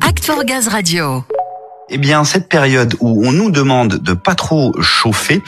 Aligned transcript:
Act 0.00 0.24
for 0.24 0.44
Gaz 0.44 0.68
Radio. 0.68 1.22
Eh 1.90 1.98
bien, 1.98 2.24
cette 2.24 2.48
période 2.48 2.94
où 3.00 3.26
on 3.26 3.32
nous 3.32 3.50
demande 3.50 3.96
de 3.98 4.14
pas 4.14 4.34
trop 4.34 4.72
chauffer, 4.80 5.42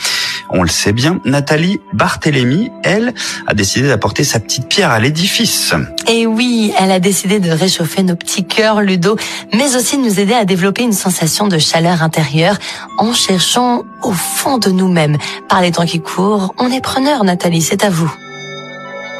on 0.51 0.61
le 0.61 0.69
sait 0.69 0.93
bien, 0.93 1.19
Nathalie 1.25 1.79
Barthélémy, 1.93 2.69
elle, 2.83 3.15
a 3.47 3.55
décidé 3.55 3.87
d'apporter 3.87 4.23
sa 4.23 4.39
petite 4.39 4.67
pierre 4.67 4.91
à 4.91 4.99
l'édifice. 4.99 5.73
Et 6.07 6.27
oui, 6.27 6.71
elle 6.77 6.91
a 6.91 6.99
décidé 6.99 7.39
de 7.39 7.49
réchauffer 7.49 8.03
nos 8.03 8.15
petits 8.15 8.45
cœurs, 8.45 8.81
Ludo, 8.81 9.17
mais 9.53 9.75
aussi 9.75 9.97
de 9.97 10.03
nous 10.03 10.19
aider 10.19 10.35
à 10.35 10.45
développer 10.45 10.83
une 10.83 10.93
sensation 10.93 11.47
de 11.47 11.57
chaleur 11.57 12.03
intérieure 12.03 12.57
en 12.99 13.13
cherchant 13.13 13.83
au 14.03 14.11
fond 14.11 14.59
de 14.59 14.69
nous-mêmes. 14.69 15.17
Par 15.49 15.61
les 15.61 15.71
temps 15.71 15.87
qui 15.87 16.01
courent, 16.01 16.53
on 16.59 16.71
est 16.71 16.81
preneur, 16.81 17.23
Nathalie, 17.23 17.63
c'est 17.63 17.83
à 17.83 17.89
vous. 17.89 18.13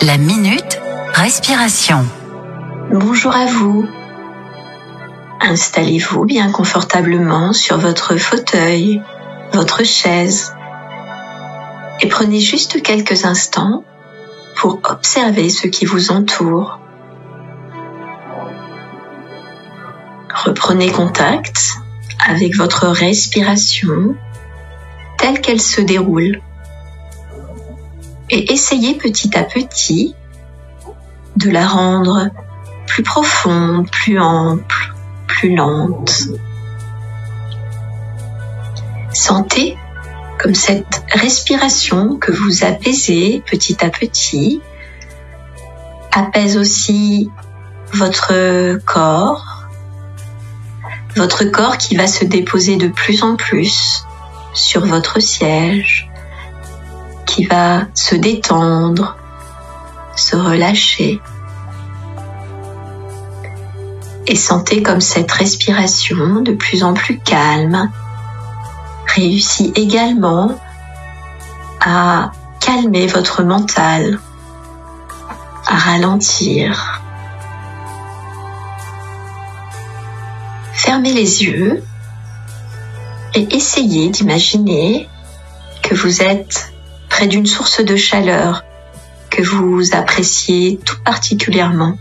La 0.01 0.19
minute 0.19 0.79
respiration. 1.13 2.05
Bonjour 2.91 3.35
à 3.35 3.47
vous. 3.47 3.87
Installez-vous 5.39 6.25
bien 6.25 6.51
confortablement 6.51 7.53
sur 7.53 7.77
votre 7.77 8.17
fauteuil, 8.17 9.01
votre 9.53 9.83
chaise, 9.83 10.53
et 12.01 12.07
prenez 12.07 12.39
juste 12.39 12.81
quelques 12.81 13.25
instants 13.25 13.83
pour 14.55 14.79
observer 14.83 15.49
ce 15.49 15.67
qui 15.67 15.85
vous 15.85 16.11
entoure. 16.11 16.79
Reprenez 20.45 20.91
contact 20.91 21.77
avec 22.27 22.55
votre 22.55 22.87
respiration 22.87 24.15
telle 25.17 25.41
qu'elle 25.41 25.61
se 25.61 25.81
déroule 25.81 26.41
et 28.29 28.51
essayez 28.51 28.95
petit 28.95 29.35
à 29.37 29.43
petit 29.43 30.15
de 31.35 31.49
la 31.49 31.67
rendre 31.67 32.29
plus 32.85 33.03
profonde, 33.03 33.89
plus 33.89 34.19
ample, 34.19 34.76
plus 35.37 35.55
lente. 35.55 36.29
Sentez 39.13 39.77
comme 40.39 40.55
cette 40.55 41.03
respiration 41.11 42.17
que 42.17 42.31
vous 42.31 42.63
apaisez 42.63 43.43
petit 43.49 43.83
à 43.83 43.89
petit 43.89 44.61
apaise 46.11 46.57
aussi 46.57 47.29
votre 47.93 48.79
corps, 48.85 49.67
votre 51.15 51.45
corps 51.45 51.77
qui 51.77 51.95
va 51.95 52.07
se 52.07 52.25
déposer 52.25 52.77
de 52.77 52.87
plus 52.87 53.23
en 53.23 53.35
plus 53.35 54.05
sur 54.53 54.85
votre 54.85 55.19
siège, 55.19 56.09
qui 57.25 57.45
va 57.45 57.87
se 57.93 58.15
détendre, 58.15 59.17
se 60.15 60.35
relâcher 60.35 61.19
et 64.27 64.35
sentez 64.35 64.83
comme 64.83 65.01
cette 65.01 65.31
respiration 65.31 66.41
de 66.41 66.51
plus 66.51 66.83
en 66.83 66.93
plus 66.93 67.17
calme 67.17 67.89
réussit 69.07 69.75
également 69.77 70.59
à 71.79 72.31
calmer 72.59 73.07
votre 73.07 73.43
mental, 73.43 74.19
à 75.65 75.75
ralentir. 75.77 77.01
Fermez 80.73 81.13
les 81.13 81.43
yeux 81.43 81.83
et 83.33 83.55
essayez 83.55 84.09
d'imaginer 84.09 85.09
que 85.81 85.95
vous 85.95 86.21
êtes 86.21 86.73
près 87.09 87.27
d'une 87.27 87.45
source 87.45 87.83
de 87.83 87.95
chaleur 87.95 88.63
que 89.29 89.41
vous 89.41 89.95
appréciez 89.95 90.79
tout 90.83 91.01
particulièrement. 91.03 91.97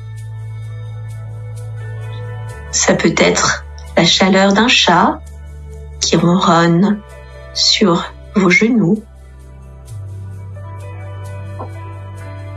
Ça 2.71 2.95
peut 2.95 3.15
être 3.17 3.65
la 3.97 4.05
chaleur 4.05 4.53
d'un 4.53 4.69
chat 4.69 5.21
qui 6.01 6.17
ronronne 6.17 7.01
sur 7.55 8.13
vos 8.35 8.51
genoux. 8.51 9.03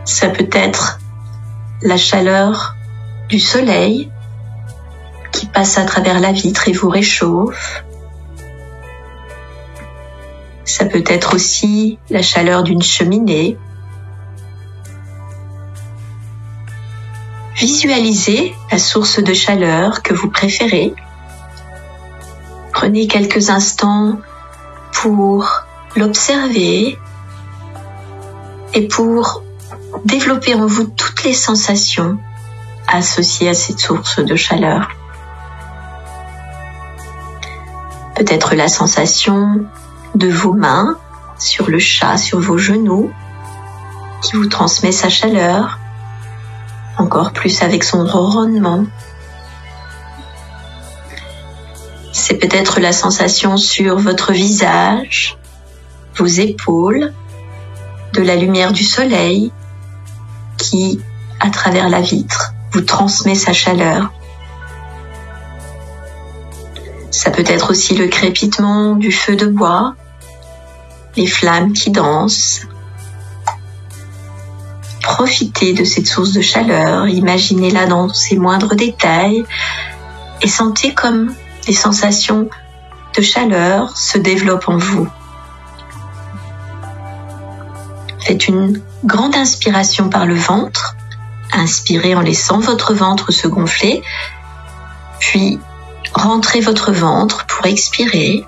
Ça 0.06 0.30
peut 0.30 0.50
être 0.52 1.00
la 1.82 1.98
chaleur 1.98 2.76
du 3.30 3.40
soleil 3.40 4.12
qui 5.32 5.46
passe 5.46 5.78
à 5.78 5.86
travers 5.86 6.20
la 6.20 6.32
vitre 6.32 6.68
et 6.68 6.74
vous 6.74 6.90
réchauffe. 6.90 7.84
Ça 10.66 10.86
peut 10.86 11.04
être 11.08 11.36
aussi 11.36 12.00
la 12.10 12.22
chaleur 12.22 12.64
d'une 12.64 12.82
cheminée 12.82 13.58
Visualisez 17.60 18.56
la 18.72 18.80
source 18.80 19.20
de 19.20 19.34
chaleur 19.34 20.02
que 20.02 20.14
vous 20.14 20.30
préférez. 20.30 20.94
Prenez 22.72 23.06
quelques 23.08 23.50
instants 23.50 24.18
pour 24.94 25.66
l'observer 25.98 26.98
et 28.74 28.88
pour 28.88 29.44
développer 30.06 30.56
en 30.56 30.68
vous 30.68 30.86
toutes 30.86 31.26
les 31.26 31.34
sensations 31.34 32.18
associées 32.88 33.50
à 33.50 33.54
cette 33.54 33.80
source 33.80 34.22
de 34.22 34.38
chaleur. 34.38 34.88
Peut-être 38.16 38.56
la 38.56 38.70
sensation 38.70 39.66
de 40.16 40.30
vos 40.30 40.54
mains 40.54 40.98
sur 41.38 41.70
le 41.70 41.80
chat, 41.80 42.16
sur 42.16 42.40
vos 42.40 42.58
genoux, 42.58 43.12
qui 44.22 44.38
vous 44.38 44.48
transmet 44.48 44.94
sa 44.94 45.10
chaleur 45.10 45.78
encore 47.00 47.32
plus 47.32 47.62
avec 47.62 47.84
son 47.84 48.06
ronronnement. 48.06 48.86
C'est 52.12 52.36
peut-être 52.36 52.80
la 52.80 52.92
sensation 52.92 53.58
sur 53.58 53.98
votre 53.98 54.34
visage, 54.34 55.38
vos 56.16 56.26
épaules, 56.26 57.14
de 58.14 58.22
la 58.22 58.36
lumière 58.36 58.72
du 58.72 58.84
soleil 58.84 59.52
qui, 60.58 61.00
à 61.40 61.50
travers 61.50 61.90
la 61.90 62.02
vitre, 62.02 62.54
vous 62.72 62.82
transmet 62.82 63.36
sa 63.36 63.54
chaleur. 63.54 64.12
Ça 67.12 67.32
peut 67.32 67.46
être 67.48 67.72
aussi 67.72 67.96
le 67.96 68.08
crépitement 68.08 68.96
du 68.96 69.12
feu 69.12 69.36
de 69.36 69.48
bois, 69.48 69.96
les 71.16 71.28
flammes 71.28 71.74
qui 71.74 71.92
dansent, 71.92 72.62
Profitez 75.02 75.74
de 75.74 75.84
cette 75.84 76.08
source 76.08 76.34
de 76.34 76.42
chaleur, 76.42 77.08
imaginez-la 77.08 77.88
dans 77.88 78.10
ses 78.10 78.36
moindres 78.36 78.76
détails 78.76 79.46
et 80.42 80.48
sentez 80.48 80.94
comme 80.94 81.34
les 81.68 81.74
sensations 81.74 82.50
de 83.16 83.22
chaleur 83.22 83.98
se 83.98 84.18
développent 84.18 84.70
en 84.70 84.78
vous. 84.78 85.08
Faites 88.20 88.48
une 88.48 88.82
grande 89.04 89.36
inspiration 89.36 90.10
par 90.10 90.26
le 90.26 90.36
ventre, 90.36 90.96
inspirez 91.54 92.16
en 92.16 92.22
laissant 92.22 92.60
votre 92.60 92.94
ventre 92.94 93.32
se 93.32 93.48
gonfler, 93.48 94.04
puis 95.20 95.60
rentrez 96.14 96.60
votre 96.60 96.92
ventre 96.92 97.46
pour 97.46 97.66
expirer. 97.66 98.46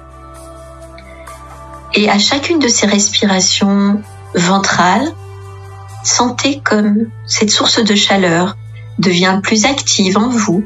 Et 1.94 2.10
à 2.10 2.20
chacune 2.20 2.60
de 2.60 2.68
ces 2.68 2.86
respirations 2.86 4.02
ventrales, 4.36 5.12
Sentez 6.04 6.60
comme 6.60 7.10
cette 7.26 7.52
source 7.52 7.84
de 7.84 7.96
chaleur 7.96 8.58
devient 8.98 9.40
plus 9.42 9.66
active 9.66 10.18
en 10.18 10.30
vous, 10.30 10.64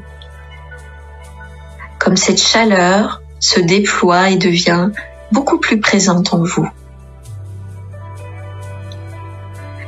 comme 2.00 2.18
cette 2.18 2.42
chaleur 2.42 3.22
se 3.40 3.60
déploie 3.60 4.30
et 4.30 4.38
devient 4.38 4.90
beaucoup 5.32 5.60
plus 5.60 5.80
présente 5.80 6.34
en 6.34 6.44
vous. 6.44 6.70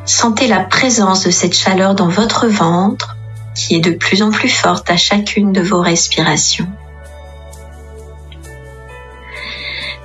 Sentez 0.06 0.48
la 0.48 0.62
présence 0.62 1.24
de 1.24 1.32
cette 1.32 1.54
chaleur 1.54 1.96
dans 1.96 2.08
votre 2.08 2.48
ventre 2.48 3.18
qui 3.56 3.76
est 3.76 3.82
de 3.82 3.92
plus 3.92 4.22
en 4.22 4.32
plus 4.32 4.50
forte 4.50 4.90
à 4.90 4.98
chacune 4.98 5.52
de 5.52 5.62
vos 5.62 5.82
respirations. 5.82 6.70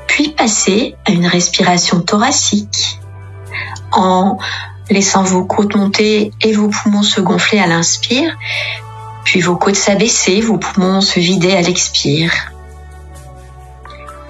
Puis 0.07 0.31
passez 0.31 0.97
à 1.07 1.11
une 1.11 1.27
respiration 1.27 2.01
thoracique 2.01 2.99
en 3.93 4.39
laissant 4.93 5.23
vos 5.23 5.45
côtes 5.45 5.75
monter 5.75 6.33
et 6.43 6.53
vos 6.53 6.69
poumons 6.69 7.03
se 7.03 7.21
gonfler 7.21 7.59
à 7.59 7.67
l'inspire, 7.67 8.37
puis 9.25 9.41
vos 9.41 9.57
côtes 9.57 9.77
s'abaisser, 9.77 10.41
vos 10.41 10.59
poumons 10.59 11.01
se 11.01 11.21
vider 11.21 11.53
à 11.53 11.63
l'expire. 11.63 12.33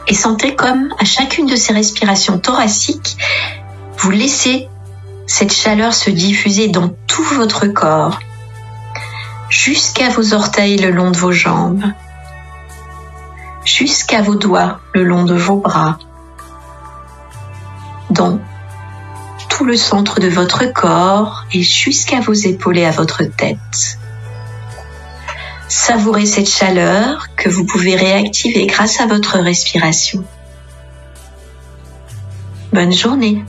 Et 0.08 0.14
sentez 0.14 0.54
comme 0.54 0.94
à 0.98 1.04
chacune 1.04 1.46
de 1.46 1.56
ces 1.56 1.72
respirations 1.72 2.38
thoraciques, 2.38 3.16
vous 3.98 4.10
laissez 4.10 4.68
cette 5.26 5.52
chaleur 5.52 5.94
se 5.94 6.10
diffuser 6.10 6.68
dans 6.68 6.90
tout 7.06 7.22
votre 7.22 7.66
corps, 7.66 8.18
jusqu'à 9.48 10.08
vos 10.08 10.34
orteils 10.34 10.76
le 10.76 10.90
long 10.90 11.10
de 11.10 11.16
vos 11.16 11.32
jambes, 11.32 11.84
jusqu'à 13.64 14.22
vos 14.22 14.34
doigts 14.34 14.80
le 14.92 15.04
long 15.04 15.24
de 15.24 15.34
vos 15.34 15.56
bras, 15.56 15.98
dans 18.10 18.38
le 19.64 19.76
centre 19.76 20.20
de 20.20 20.28
votre 20.28 20.72
corps 20.72 21.44
et 21.52 21.62
jusqu'à 21.62 22.20
vos 22.20 22.32
épaules 22.32 22.78
et 22.78 22.84
à 22.84 22.90
votre 22.90 23.22
tête. 23.24 23.98
Savourez 25.68 26.26
cette 26.26 26.48
chaleur 26.48 27.34
que 27.36 27.48
vous 27.48 27.64
pouvez 27.64 27.96
réactiver 27.96 28.66
grâce 28.66 29.00
à 29.00 29.06
votre 29.06 29.38
respiration. 29.38 30.24
Bonne 32.72 32.92
journée 32.92 33.44